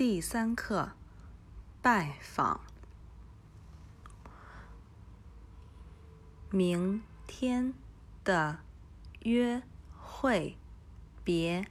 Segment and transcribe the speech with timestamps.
[0.00, 0.92] 第三课
[1.82, 2.62] 拜访。
[6.50, 7.74] 明天
[8.24, 8.60] 的
[9.24, 9.62] 约
[9.98, 10.56] 会
[11.22, 11.66] 别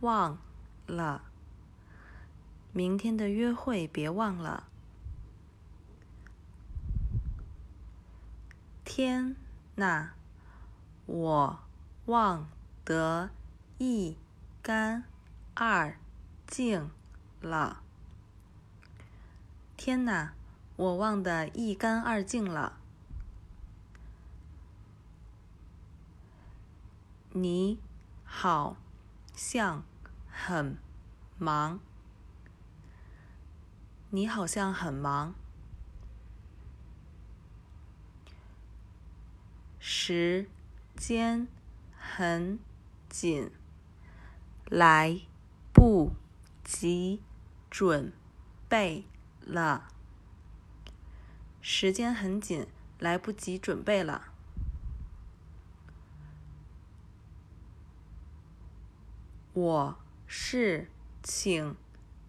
[0.00, 0.38] 忘
[0.86, 1.24] 了。
[2.72, 4.66] 明天的约会别忘了。
[8.82, 9.36] 天
[9.74, 10.12] 呐，
[11.04, 11.58] 我
[12.06, 12.48] 忘
[12.82, 13.28] 得
[13.76, 14.16] 一
[14.62, 15.04] 干
[15.52, 15.98] 二
[16.46, 16.90] 净
[17.44, 17.82] 了！
[19.76, 20.34] 天哪，
[20.76, 22.78] 我忘得一干二净了！
[27.30, 27.78] 你
[28.24, 28.76] 好
[29.34, 29.84] 像
[30.28, 30.78] 很
[31.38, 31.80] 忙。
[34.10, 35.34] 你好像很忙。
[39.80, 40.48] 时
[40.96, 41.48] 间
[41.98, 42.58] 很
[43.08, 43.50] 紧，
[44.66, 45.20] 来
[45.72, 46.12] 不
[46.62, 47.20] 及
[47.74, 48.12] 准
[48.68, 49.04] 备
[49.40, 49.88] 了。
[51.60, 52.68] 时间很紧，
[53.00, 54.28] 来不及准备了。
[59.54, 60.88] 我事
[61.24, 61.74] 情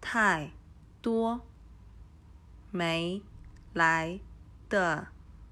[0.00, 0.50] 太
[1.00, 1.46] 多，
[2.72, 3.22] 没
[3.72, 4.18] 来
[4.68, 5.06] 得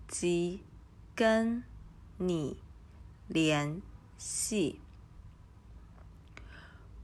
[0.08, 0.64] 及
[1.14, 1.62] 跟
[2.18, 2.60] 你
[3.28, 3.80] 联
[4.18, 4.80] 系。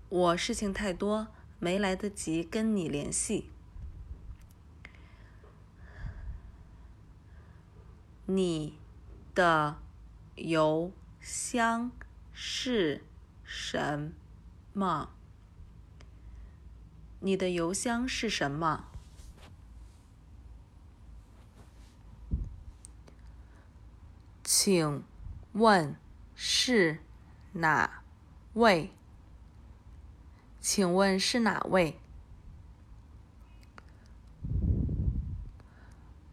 [0.09, 1.29] 我事情太多，
[1.61, 3.51] 没来得及跟你联系。
[8.27, 8.79] 你
[9.35, 9.77] 的
[10.37, 11.93] 邮箱
[12.33, 13.05] 是
[13.45, 14.13] 什
[14.73, 15.11] 么？
[17.21, 18.87] 你的邮箱是什么？
[24.43, 25.05] 请
[25.53, 25.97] 问
[26.35, 27.01] 是
[27.53, 28.03] 哪
[28.55, 28.93] 位？
[30.73, 31.99] 请问是哪位？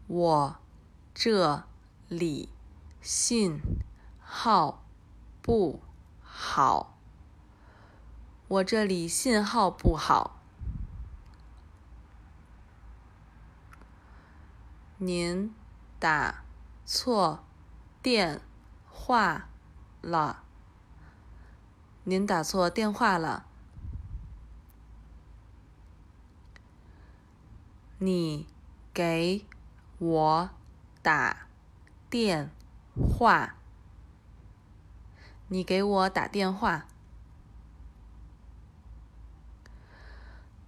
[0.06, 0.56] 我
[1.12, 1.64] 这
[2.06, 2.48] 里
[3.00, 3.60] 信
[4.20, 4.84] 号
[5.42, 5.80] 不
[6.22, 6.96] 好。
[8.46, 10.38] 我这里信号不好。
[14.98, 15.52] 您
[15.98, 16.44] 打
[16.86, 17.44] 错
[18.00, 18.40] 电
[18.88, 19.48] 话
[20.00, 20.44] 了。
[22.04, 23.47] 您打错电话了。
[28.00, 28.46] 你
[28.94, 29.44] 给
[29.98, 30.50] 我
[31.02, 31.48] 打
[32.08, 32.48] 电
[32.94, 33.56] 话。
[35.48, 36.86] 你给我打电话。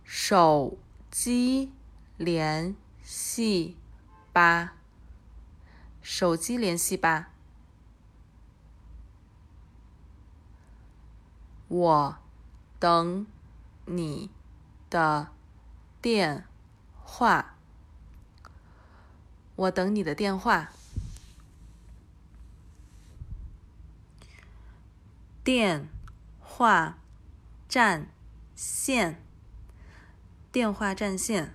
[0.02, 0.76] 手
[1.08, 1.70] 机
[2.16, 3.76] 联系
[4.32, 4.74] 吧。
[6.02, 7.30] 手机联系吧。
[11.68, 12.18] 我
[12.80, 13.24] 等
[13.86, 14.30] 你
[14.90, 15.28] 的
[16.02, 16.49] 电
[17.12, 17.56] 话。
[19.56, 20.70] 我等你的电话。
[25.42, 25.88] 电
[26.38, 26.98] 话
[27.68, 28.06] 占
[28.54, 29.20] 线。
[30.52, 31.52] 电话占线。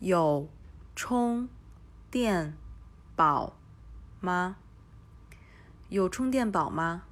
[0.00, 0.48] 有
[0.96, 1.48] 充
[2.10, 2.56] 电
[3.14, 3.56] 宝
[4.18, 4.56] 吗？
[5.88, 7.04] 有充电宝吗？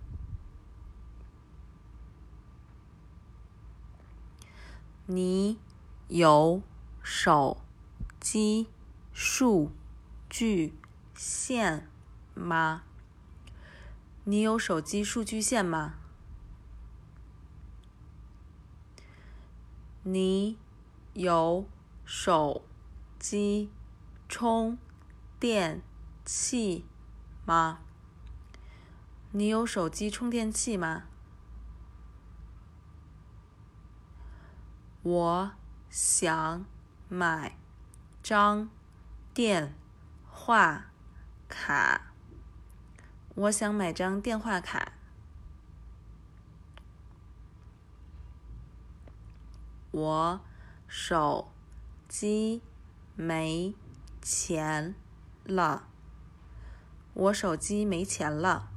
[5.11, 5.59] 你
[6.09, 6.61] 有
[7.03, 7.63] 手
[8.21, 8.67] 机
[9.11, 9.73] 数
[10.29, 10.75] 据
[11.15, 11.89] 线
[12.35, 12.83] 吗？
[14.25, 15.95] 你有手机数据线吗？
[20.03, 20.59] 你
[21.15, 21.65] 有
[22.05, 22.63] 手
[23.19, 23.71] 机
[24.29, 24.77] 充
[25.41, 25.81] 电
[26.27, 26.85] 器
[27.47, 27.81] 吗？
[29.33, 31.08] 你有手机充电器吗？
[35.11, 35.53] 我
[35.89, 36.67] 想
[37.09, 37.57] 买
[38.23, 38.69] 张
[39.33, 39.75] 电
[40.31, 40.91] 话
[41.49, 42.13] 卡。
[43.35, 44.93] 我想买张电话卡。
[49.93, 50.41] 我
[50.87, 51.51] 手
[52.07, 52.61] 机
[53.17, 53.75] 没
[54.21, 54.95] 钱
[55.47, 55.89] 了。
[57.15, 58.69] 我手机没钱了。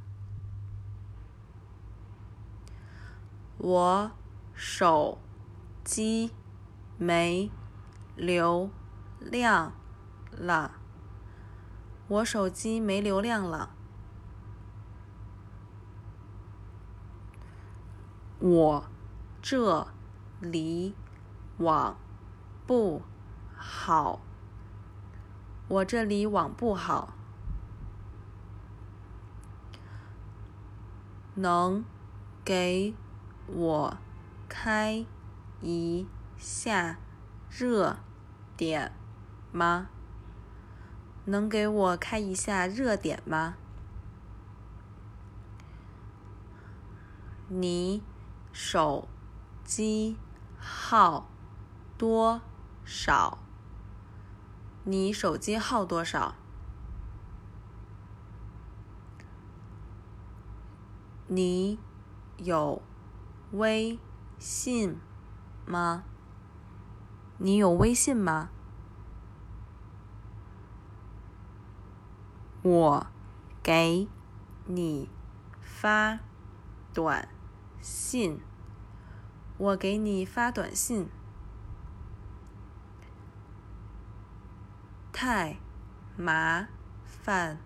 [3.58, 4.12] 我
[4.56, 5.20] 手
[5.84, 6.32] 机
[6.98, 7.52] 没
[8.16, 8.70] 流
[9.20, 9.74] 量
[10.32, 10.80] 了。
[12.08, 13.76] 我手机没流量了。
[18.40, 18.86] 我
[19.42, 19.88] 这
[20.40, 20.96] 里。
[21.62, 21.96] 网
[22.66, 23.04] 不
[23.56, 24.20] 好，
[25.68, 27.14] 我这里网不好。
[31.36, 31.86] 能
[32.44, 32.96] 给
[33.46, 33.98] 我
[34.50, 35.06] 开
[35.62, 36.98] 一下
[37.50, 37.98] 热
[38.58, 38.92] 点
[39.52, 39.90] 吗？
[41.26, 43.56] 能给我开一下热点吗？
[47.48, 48.02] 你
[48.52, 49.08] 手
[49.64, 50.18] 机
[50.58, 51.30] 号
[51.98, 52.42] 多
[52.84, 53.38] 少？
[54.84, 56.34] 你手机号多少？
[61.28, 61.78] 你
[62.38, 62.82] 有
[63.52, 64.00] 微
[64.40, 64.98] 信
[65.66, 66.04] 吗？
[67.38, 68.50] 你有微信吗？
[72.62, 73.08] 我
[73.64, 74.08] 给
[74.66, 75.10] 你
[75.60, 76.20] 发
[76.94, 77.28] 短
[77.80, 78.40] 信。
[79.58, 81.10] 我给你发短信。
[85.12, 85.58] 太
[86.18, 86.68] 麻
[87.06, 87.58] 烦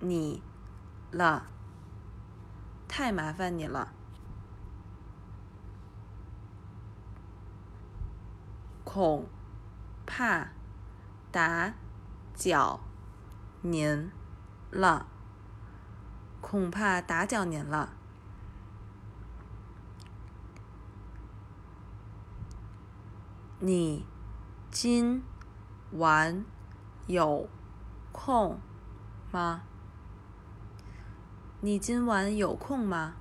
[0.00, 0.42] 你
[1.10, 1.48] 了。
[2.88, 3.95] 太麻烦你了。
[8.96, 9.28] 恐
[10.06, 10.48] 怕
[11.30, 11.74] 打
[12.34, 12.80] 搅
[13.60, 14.10] 您
[14.70, 15.06] 了。
[16.40, 17.90] 恐怕打搅您了。
[23.58, 24.06] 你
[24.70, 25.22] 今
[25.92, 26.42] 晚
[27.06, 27.50] 有
[28.12, 28.58] 空
[29.30, 29.60] 吗？
[31.60, 33.16] 你今晚有空吗？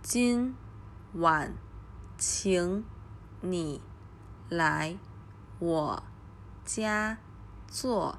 [0.00, 0.56] 今
[1.18, 1.54] 晚
[2.16, 2.84] 请
[3.40, 3.80] 你
[4.48, 4.96] 来
[5.58, 6.02] 我
[6.64, 7.18] 家
[7.68, 8.18] 做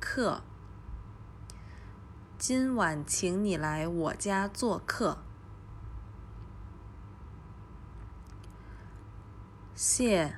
[0.00, 0.42] 客。
[2.36, 5.18] 今晚请你来我家做客。
[9.74, 10.34] 谢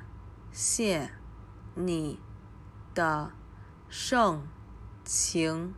[0.53, 1.11] 谢
[1.75, 2.21] 你
[2.95, 3.33] 的。
[3.97, 4.43] 盛
[5.05, 5.73] 情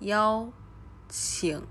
[0.00, 0.52] 邀
[1.08, 1.66] 请，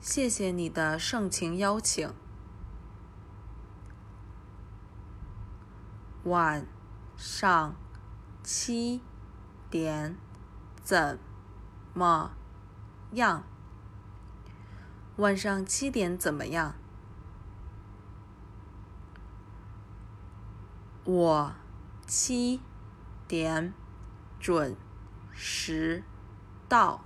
[0.00, 2.12] 谢谢你的盛情邀请。
[6.24, 6.66] 晚
[7.16, 7.74] 上
[8.42, 9.02] 七
[9.70, 10.16] 点
[10.82, 11.18] 怎
[11.94, 12.32] 么
[13.12, 13.44] 样？
[15.16, 16.74] 晚上七点怎么样？
[21.04, 21.52] 我
[22.06, 22.60] 七
[23.28, 23.74] 点。
[24.40, 24.74] 准
[25.34, 26.02] 时
[26.66, 27.04] 到，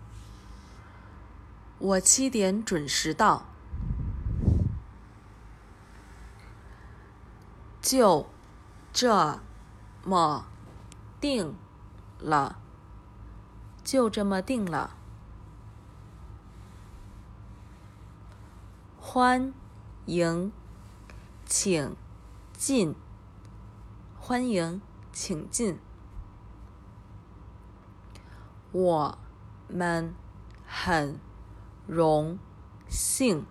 [1.79, 3.47] 我七点准时到。
[7.82, 8.26] 就
[8.93, 9.38] 这
[10.03, 10.47] 么
[11.21, 11.55] 定
[12.19, 12.59] 了，
[13.85, 14.97] 就这么定了。
[18.99, 19.53] 欢
[20.06, 20.50] 迎，
[21.44, 21.94] 请
[22.55, 22.94] 进。
[24.19, 24.81] 欢迎，
[25.12, 25.79] 请进。
[28.73, 29.19] 我
[29.69, 30.15] 们
[30.67, 31.21] 很
[31.86, 32.38] 荣
[32.88, 33.46] 幸，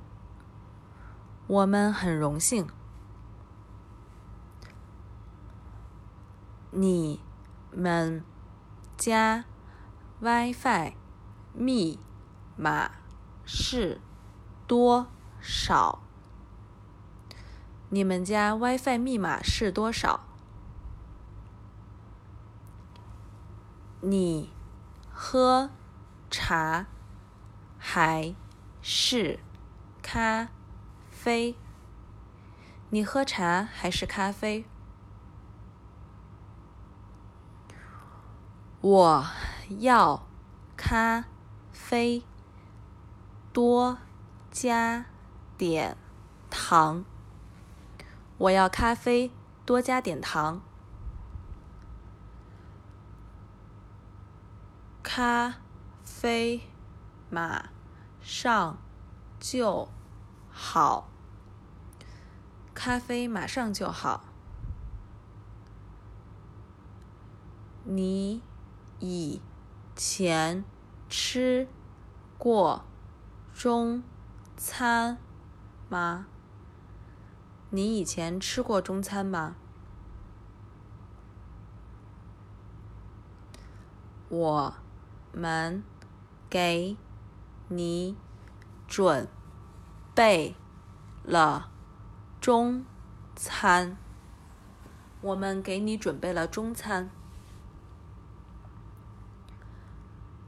[1.47, 2.67] 我们很荣幸。
[6.71, 7.19] 你
[7.71, 8.23] 们
[8.97, 9.45] 家
[10.19, 10.93] WiFi
[11.53, 11.99] 密
[12.55, 12.91] 码
[13.45, 14.01] 是
[14.67, 15.07] 多
[15.39, 15.99] 少？
[17.89, 20.21] 你们家 WiFi 密码是多少？
[24.01, 24.53] 你。
[25.15, 25.69] 喝
[26.31, 26.87] 茶
[27.95, 28.33] 还
[28.81, 29.39] 是
[30.01, 30.49] 咖
[31.11, 31.55] 啡？
[32.89, 34.65] 你喝茶还是咖啡？
[38.81, 39.25] 我
[39.77, 40.25] 要
[40.75, 41.25] 咖
[41.71, 42.23] 啡，
[43.53, 43.99] 多
[44.49, 45.05] 加
[45.55, 45.95] 点
[46.49, 47.05] 糖。
[48.39, 49.31] 我要咖啡，
[49.67, 50.63] 多加点糖。
[55.03, 55.57] 咖
[56.03, 56.63] 啡
[57.29, 57.69] 马
[58.23, 58.77] 上
[59.39, 59.87] 就
[60.49, 61.09] 好。
[62.73, 64.23] 咖啡马上就好。
[67.83, 68.41] 你
[68.99, 69.41] 以
[69.95, 70.63] 前
[71.07, 71.67] 吃
[72.37, 72.85] 过
[73.53, 74.01] 中
[74.57, 75.19] 餐
[75.89, 76.25] 吗？
[77.69, 79.55] 你以前吃过中餐吗？
[84.29, 84.73] 我。
[85.35, 85.83] 们
[86.47, 86.95] 给
[87.67, 88.15] 你
[88.87, 89.27] 准
[90.15, 90.55] 备
[91.23, 91.69] 了
[92.39, 92.85] 中
[93.35, 93.97] 餐。
[95.21, 97.09] 我们给你准备了中餐。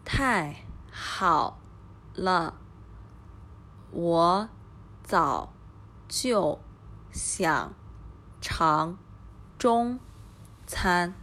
[0.04, 1.60] 太好
[2.14, 2.56] 了，
[3.92, 4.50] 我
[5.04, 5.54] 早
[6.08, 6.60] 就
[7.12, 7.74] 想
[8.42, 8.98] 尝
[9.58, 10.00] 中
[10.68, 11.14] 餐。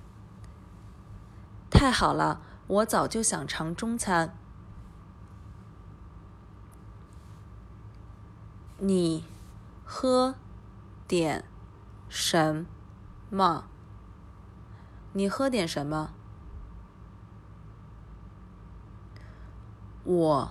[1.70, 2.40] 太好了。
[2.68, 4.34] 我早就想尝中餐。
[8.84, 9.22] 你
[9.84, 10.34] 喝
[11.06, 11.44] 点
[12.08, 12.66] 什
[13.30, 13.66] 么？
[15.12, 16.10] 你喝点什么？
[20.02, 20.50] 我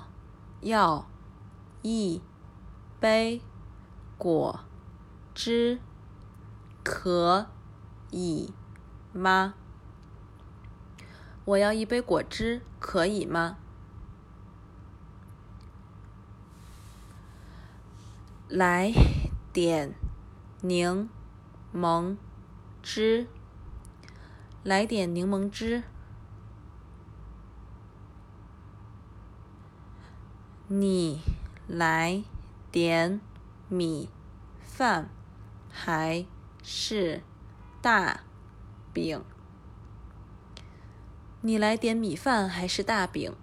[0.61, 1.05] 要
[1.81, 2.21] 一
[3.01, 3.41] 杯
[4.17, 4.61] 果
[5.35, 5.81] 汁，
[6.85, 7.47] 可
[8.11, 8.53] 以
[9.11, 9.55] 吗？
[11.43, 13.57] 我要一杯果汁，可以吗？
[18.53, 18.91] 来
[19.53, 19.95] 点
[20.59, 21.09] 柠
[21.73, 22.17] 檬
[22.83, 23.27] 汁，
[24.61, 25.83] 来点柠檬汁。
[30.67, 31.21] 你
[31.65, 32.25] 来
[32.69, 33.21] 点
[33.69, 34.09] 米
[34.59, 35.09] 饭
[35.69, 36.25] 还
[36.61, 37.23] 是
[37.81, 38.19] 大
[38.91, 39.23] 饼？
[41.39, 43.33] 你来点米饭还是大饼？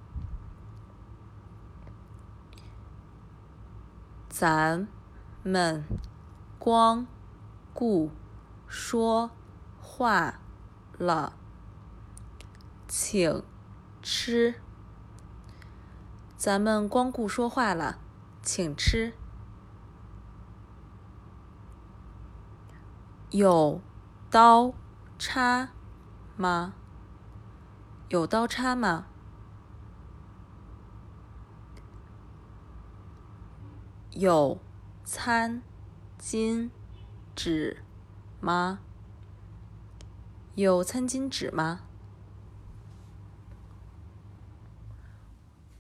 [4.29, 4.87] 咱。
[5.43, 5.85] 们
[6.59, 7.07] 光
[7.73, 8.11] 顾
[8.67, 9.31] 说
[9.81, 10.41] 话
[10.99, 11.33] 了，
[12.87, 13.43] 请
[14.03, 14.61] 吃。
[16.37, 17.99] 咱们光顾说话了，
[18.43, 19.15] 请吃。
[23.31, 23.81] 有
[24.31, 24.73] 刀
[25.19, 25.71] 叉
[26.37, 26.75] 吗？
[28.09, 29.07] 有刀叉吗？
[34.11, 34.61] 有。
[35.11, 35.63] 餐
[36.21, 36.69] 巾
[37.35, 37.83] 纸
[38.43, 38.81] 吗？
[40.55, 41.81] 有餐巾纸吗？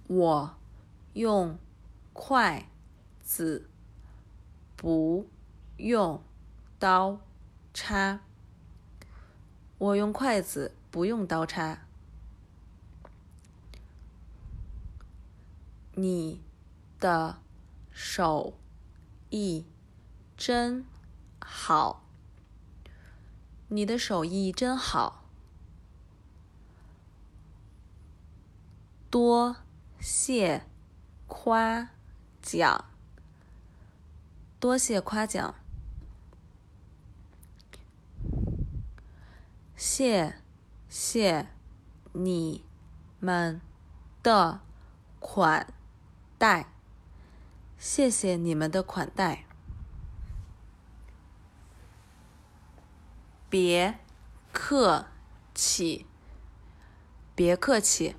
[0.06, 0.56] 我
[1.12, 1.58] 用
[2.14, 2.70] 筷
[3.20, 3.68] 子，
[4.76, 5.28] 不
[5.76, 6.22] 用
[6.78, 7.20] 刀
[7.74, 8.20] 叉。
[9.76, 11.80] 我用筷子，不用刀叉。
[15.92, 16.40] 你
[16.98, 17.42] 的
[17.92, 18.54] 手。
[19.30, 19.66] 艺
[20.36, 20.84] 真
[21.40, 22.04] 好，
[23.68, 25.24] 你的手艺真好，
[29.10, 29.56] 多
[30.00, 30.64] 谢
[31.26, 31.90] 夸
[32.40, 32.84] 奖，
[34.58, 35.54] 多谢夸奖，
[39.76, 40.36] 谢
[40.88, 41.48] 谢
[42.12, 42.64] 你
[43.20, 43.60] 们
[44.22, 44.60] 的
[45.20, 45.72] 款
[46.38, 46.77] 待。
[47.78, 49.46] 谢谢你们的款待，
[53.48, 53.98] 别
[54.52, 55.06] 客
[55.54, 56.04] 气，
[57.36, 58.16] 别客气，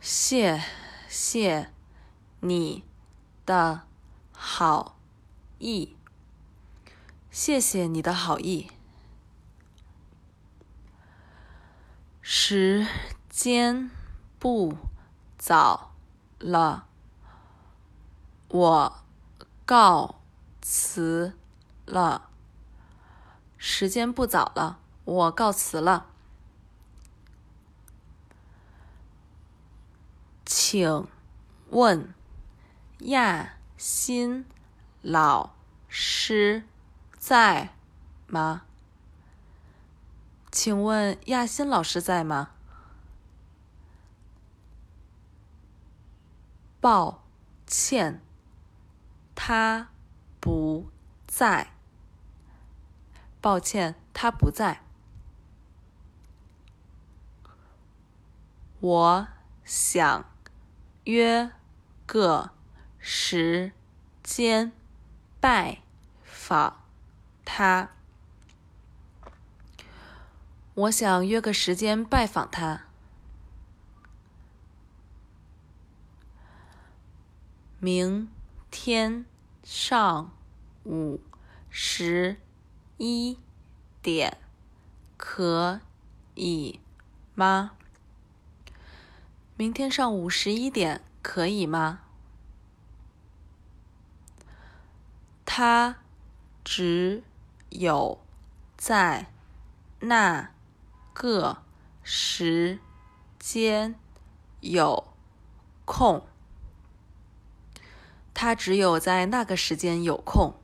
[0.00, 0.60] 谢
[1.08, 1.70] 谢
[2.40, 2.84] 你
[3.46, 3.86] 的
[4.32, 4.98] 好
[5.60, 5.96] 意，
[7.30, 8.70] 谢谢你的好意，
[12.20, 12.86] 时
[13.30, 13.88] 间
[14.40, 14.76] 不。
[15.46, 15.92] 早
[16.40, 16.88] 了，
[18.48, 19.04] 我
[19.64, 20.16] 告
[20.60, 21.38] 辞
[21.84, 22.30] 了。
[23.56, 26.06] 时间不早了，我告辞了。
[30.44, 31.06] 请
[31.70, 32.12] 问
[33.02, 34.44] 亚新
[35.00, 35.54] 老
[35.86, 36.64] 师
[37.16, 37.72] 在
[38.26, 38.62] 吗？
[40.50, 42.50] 请问亚新老师在吗？
[46.88, 47.24] 抱
[47.66, 48.22] 歉，
[49.34, 49.88] 他
[50.38, 50.88] 不
[51.26, 51.72] 在。
[53.40, 54.82] 抱歉，他不在。
[58.78, 59.28] 我
[59.64, 60.30] 想
[61.02, 61.50] 约
[62.06, 62.52] 个
[63.00, 63.72] 时
[64.22, 64.70] 间
[65.40, 65.82] 拜
[66.22, 66.84] 访
[67.44, 67.90] 他。
[70.74, 72.85] 我想约个时间拜访他。
[77.86, 78.28] 明
[78.68, 79.24] 天
[79.62, 80.32] 上
[80.82, 81.20] 午
[81.70, 82.36] 十
[82.96, 83.38] 一
[84.02, 84.38] 点
[85.16, 85.80] 可
[86.34, 86.80] 以
[87.36, 87.76] 吗？
[89.56, 92.00] 明天上午十一点可以吗？
[95.44, 95.98] 他
[96.64, 97.22] 只
[97.68, 98.18] 有
[98.76, 99.32] 在
[100.00, 100.50] 那
[101.14, 101.62] 个
[102.02, 102.80] 时
[103.38, 103.94] 间
[104.58, 105.14] 有
[105.84, 106.26] 空。
[108.38, 110.60] 他只有在那个时间有空。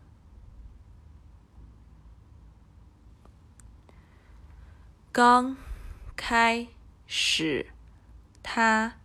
[5.10, 5.56] 刚
[6.14, 6.68] 开
[7.06, 7.72] 始，
[8.42, 8.96] 他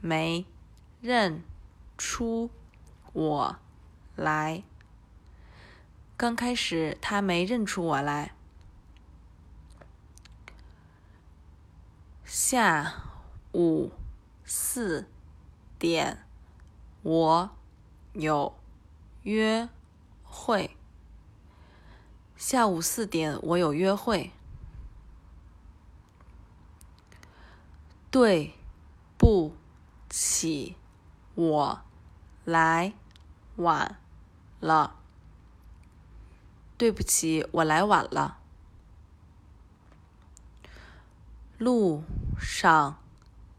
[0.00, 0.44] 没
[1.00, 1.44] 认
[1.96, 2.50] 出
[3.12, 3.56] 我
[4.16, 4.64] 来。
[6.16, 8.32] 刚开始，他没认出我来。
[12.24, 13.04] 下
[13.52, 13.92] 午
[14.44, 15.08] 四
[15.78, 16.24] 点
[17.04, 17.56] 我
[18.18, 18.56] 有
[19.22, 19.68] 约
[20.22, 20.76] 会。
[22.36, 24.32] 下午四点我有约会。
[28.10, 28.54] 对
[29.18, 29.54] 不
[30.08, 30.76] 起，
[31.34, 31.80] 我
[32.44, 32.94] 来
[33.56, 33.98] 晚
[34.60, 34.96] 了。
[36.78, 38.38] 对不起，我来晚了。
[41.58, 42.04] 路
[42.38, 42.98] 上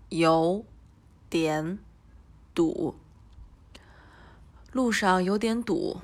[0.09, 0.63] 有
[1.29, 1.77] 点
[2.55, 2.95] 堵。
[4.71, 5.97] 路上有点堵。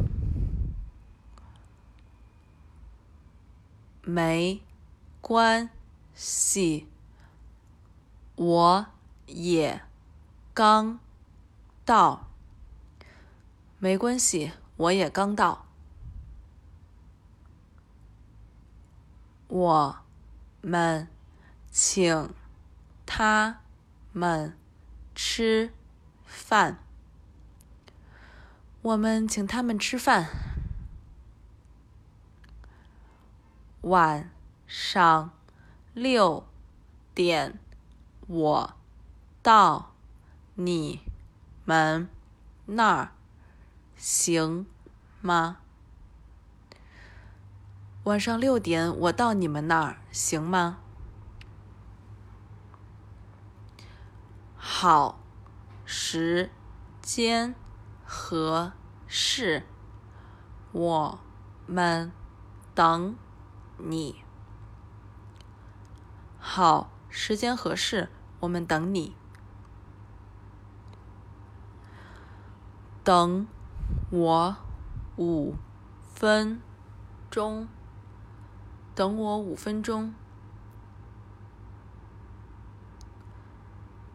[4.01, 4.62] 没
[5.22, 5.70] 关
[6.13, 6.88] 系，
[8.36, 8.86] 我
[9.27, 9.82] 也
[10.53, 11.00] 刚
[11.86, 12.27] 到。
[13.79, 15.65] 没关系，我也刚到。
[19.48, 19.98] 我
[20.62, 21.08] 们
[21.72, 22.34] 请
[23.05, 23.62] 他
[24.12, 24.58] 们
[25.13, 25.72] 吃
[26.25, 26.79] 饭。
[28.84, 30.28] 我们请他们吃饭。
[33.80, 34.30] 晚
[34.68, 35.32] 上
[35.94, 36.46] 六
[37.16, 37.58] 点
[38.28, 38.74] 我
[39.42, 39.94] 到
[40.56, 41.00] 你
[41.63, 42.10] 们
[42.66, 43.12] 那儿，
[43.96, 44.66] 行
[45.22, 45.60] 吗？
[48.04, 50.80] 晚上六点我到你们那儿，行吗？
[54.58, 55.20] 好，
[55.86, 56.52] 时
[57.02, 57.56] 间
[58.03, 58.72] 合
[59.07, 59.63] 适，
[60.72, 61.19] 我
[61.65, 62.12] 们
[62.75, 63.15] 等。
[63.86, 64.24] 你
[66.39, 69.15] 好，时间合适，我们等你。
[73.03, 73.45] 等
[74.10, 74.55] 我
[75.17, 75.55] 五
[76.13, 76.62] 分
[77.29, 77.67] 钟，
[78.95, 80.13] 等我五分钟。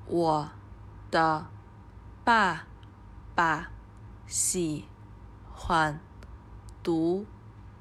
[0.07, 0.49] 我
[1.11, 1.47] 的
[2.25, 2.65] 爸
[3.35, 3.71] 爸
[4.29, 4.85] 喜
[5.55, 5.99] 欢
[6.83, 7.25] 读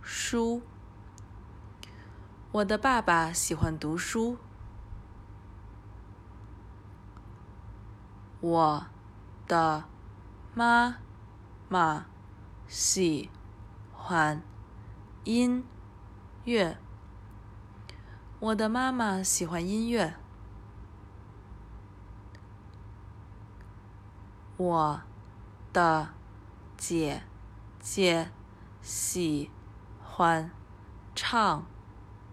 [0.02, 0.62] 书。
[2.54, 4.38] 我的爸爸喜欢读书。
[8.40, 8.86] 我
[9.46, 9.84] 的
[10.56, 11.00] 妈
[11.68, 12.06] 妈
[12.66, 13.30] 喜
[13.92, 14.42] 欢
[15.26, 15.66] 音
[16.46, 16.78] 乐。
[18.40, 20.16] 我的妈妈喜欢音乐。
[24.56, 25.02] 我
[25.74, 26.17] 的
[26.78, 27.24] 姐
[27.82, 28.32] 姐
[28.82, 29.50] 喜
[30.02, 30.52] 欢
[31.14, 31.66] 唱。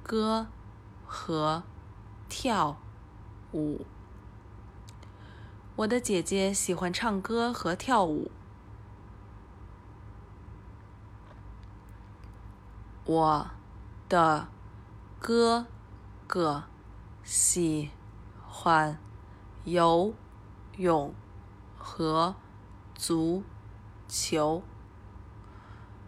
[0.04, 0.48] 歌
[1.06, 1.62] 和
[2.28, 2.76] 跳
[3.54, 3.86] 舞。
[5.76, 8.30] 我的姐姐喜欢唱歌和跳舞。
[13.06, 13.50] 我
[14.10, 14.48] 的
[15.18, 15.66] 哥
[16.26, 16.64] 哥
[17.22, 17.90] 喜
[18.46, 18.98] 欢
[19.64, 20.12] 游
[20.76, 21.14] 泳
[21.78, 22.36] 和
[22.94, 23.53] 足球
[24.08, 24.62] 球。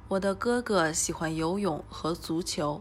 [0.09, 2.81] 我的哥哥喜欢游泳和足球。